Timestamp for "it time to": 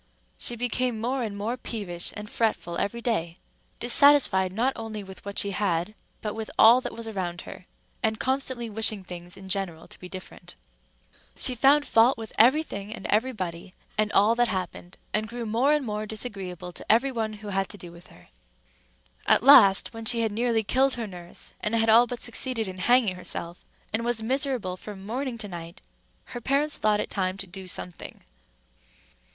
26.99-27.45